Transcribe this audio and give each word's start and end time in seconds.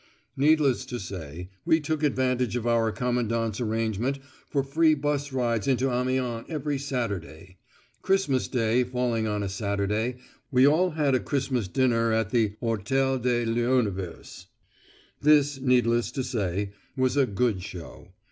Needless 0.35 0.83
to 0.87 0.99
say, 0.99 1.51
we 1.63 1.79
took 1.79 2.01
advantage 2.01 2.55
of 2.55 2.65
our 2.65 2.91
commandant's 2.91 3.61
arrangement 3.61 4.17
for 4.49 4.63
free 4.63 4.95
'bus 4.95 5.31
rides 5.31 5.67
into 5.67 5.91
Amiens 5.93 6.43
every 6.49 6.79
Saturday. 6.79 7.57
Christmas 8.01 8.47
Day 8.47 8.83
falling 8.83 9.27
on 9.27 9.43
a 9.43 9.47
Saturday, 9.47 10.15
we 10.49 10.65
all 10.65 10.89
had 10.89 11.13
a 11.13 11.19
Christmas 11.19 11.67
dinner 11.67 12.11
at 12.11 12.31
the 12.31 12.55
Hôtel 12.63 13.21
de 13.21 13.45
l'Univers. 13.45 14.47
This, 15.21 15.59
needless 15.61 16.09
to 16.13 16.23
say, 16.23 16.71
was 16.97 17.15
a 17.15 17.27
"good 17.27 17.61
show." 17.61 18.07